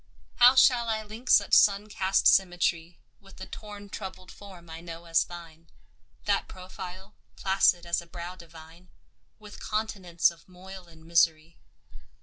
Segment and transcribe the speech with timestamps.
[0.37, 5.05] How shall I link such sun cast symmetry With the torn troubled form I know
[5.05, 5.69] as thine,
[6.25, 8.89] That profile, placid as a brow divine,
[9.37, 11.59] With continents of moil and misery?